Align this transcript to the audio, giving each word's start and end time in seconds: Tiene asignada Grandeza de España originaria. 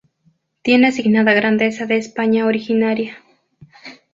Tiene 0.63 0.87
asignada 0.87 1.35
Grandeza 1.35 1.85
de 1.85 1.97
España 1.97 2.47
originaria. 2.47 3.19